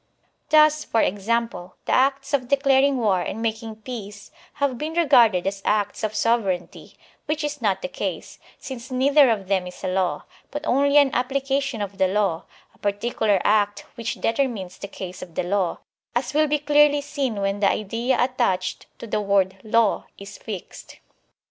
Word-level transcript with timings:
Thus, 0.49 0.83
for 0.83 0.99
example, 1.03 1.75
the 1.85 1.91
acts 1.91 2.33
of 2.33 2.47
declaring 2.47 2.97
war 2.97 3.21
and 3.21 3.39
making 3.39 3.75
peace 3.83 4.31
have 4.53 4.79
been 4.79 4.95
regarded 4.95 5.45
as 5.45 5.61
acts 5.63 6.03
of 6.03 6.15
sovereignty, 6.15 6.97
which 7.27 7.43
is 7.43 7.61
not 7.61 7.83
the 7.83 7.87
case, 7.87 8.39
since 8.57 8.89
neither 8.89 9.29
of 9.29 9.47
them 9.47 9.67
is 9.67 9.83
a 9.83 9.87
law, 9.87 10.25
but 10.49 10.65
only 10.65 10.97
an 10.97 11.13
application 11.13 11.83
of 11.83 11.99
the 11.99 12.07
law, 12.07 12.45
a 12.73 12.79
particular 12.79 13.39
act 13.43 13.81
which 13.93 14.15
determines 14.19 14.79
the 14.79 14.87
case 14.87 15.21
of 15.21 15.35
the 15.35 15.43
law, 15.43 15.81
as 16.15 16.33
will 16.33 16.47
be 16.47 16.57
clearly 16.57 17.01
seen 17.01 17.35
when 17.35 17.59
the 17.59 17.69
idea 17.69 18.17
attached 18.23 18.87
to 18.97 19.05
the 19.05 19.21
word 19.21 19.57
law 19.63 20.05
is 20.17 20.35
fixed. 20.35 20.97